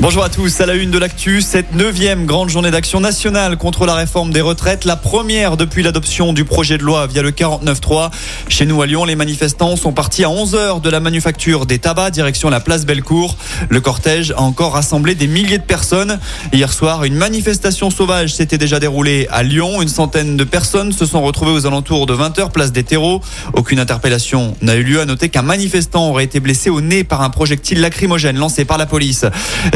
[0.00, 3.86] Bonjour à tous, à la une de l'actu, cette neuvième grande journée d'action nationale contre
[3.86, 8.10] la réforme des retraites, la première depuis l'adoption du projet de loi via le 49.3.
[8.48, 12.12] Chez nous à Lyon, les manifestants sont partis à 11h de la manufacture des tabacs,
[12.12, 13.36] direction la place Bellecour.
[13.70, 16.18] Le cortège a encore rassemblé des milliers de personnes.
[16.52, 19.80] Hier soir, une manifestation sauvage s'était déjà déroulée à Lyon.
[19.80, 23.22] Une centaine de personnes se sont retrouvées aux alentours de 20h, place des terreaux.
[23.54, 25.00] Aucune interpellation n'a eu lieu.
[25.00, 28.76] À noter qu'un manifestant aurait été blessé au nez par un projectile lacrymogène lancé par
[28.76, 29.24] la police.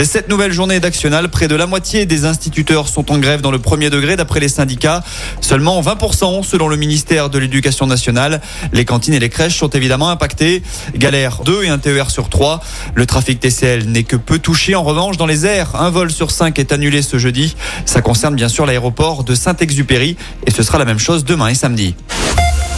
[0.09, 3.59] Cette nouvelle journée d'actionnal, près de la moitié des instituteurs sont en grève dans le
[3.59, 5.05] premier degré d'après les syndicats.
[5.43, 8.41] Seulement 20% selon le ministère de l'Éducation nationale.
[8.73, 10.63] Les cantines et les crèches sont évidemment impactées.
[10.95, 12.63] Galère 2 et un TER sur 3.
[12.95, 14.75] Le trafic TCL n'est que peu touché.
[14.75, 17.55] En revanche, dans les airs, un vol sur 5 est annulé ce jeudi.
[17.85, 21.55] Ça concerne bien sûr l'aéroport de Saint-Exupéry et ce sera la même chose demain et
[21.55, 21.95] samedi.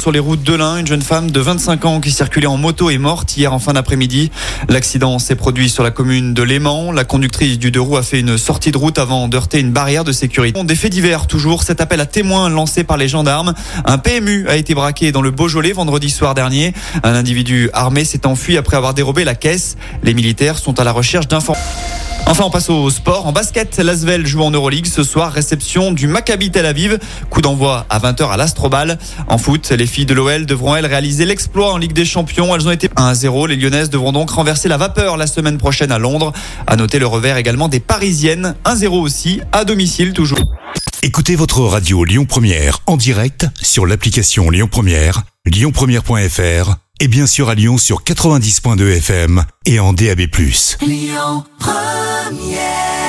[0.00, 2.88] Sur les routes de l'Ain, une jeune femme de 25 ans qui circulait en moto
[2.88, 4.30] est morte hier en fin d'après-midi.
[4.70, 6.90] L'accident s'est produit sur la commune de Léman.
[6.90, 10.02] La conductrice du deux roues a fait une sortie de route avant d'heurter une barrière
[10.02, 10.64] de sécurité.
[10.64, 11.64] Des faits divers toujours.
[11.64, 13.52] Cet appel à témoins lancé par les gendarmes.
[13.84, 16.72] Un PMU a été braqué dans le Beaujolais vendredi soir dernier.
[17.02, 19.76] Un individu armé s'est enfui après avoir dérobé la caisse.
[20.02, 21.89] Les militaires sont à la recherche d'informations.
[22.26, 23.26] Enfin, on passe au sport.
[23.26, 25.32] En basket, l'Asvel joue en Euroleague ce soir.
[25.32, 26.98] Réception du Maccabi Tel Aviv.
[27.28, 28.98] Coup d'envoi à 20h à l'Astrobal.
[29.28, 32.54] En foot, les filles de l'OL devront elles réaliser l'exploit en Ligue des Champions.
[32.54, 33.48] Elles ont été 1-0.
[33.48, 36.32] Les Lyonnaises devront donc renverser la vapeur la semaine prochaine à Londres.
[36.66, 38.54] À noter le revers également des Parisiennes.
[38.64, 40.38] 1-0 aussi à domicile toujours.
[41.02, 47.48] Écoutez votre radio Lyon Première en direct sur l'application Lyon Première, lyonpremière.fr et bien sûr
[47.48, 50.20] à Lyon sur 90.2 FM et en DAB+.
[50.82, 51.44] Lyon
[52.30, 52.99] Première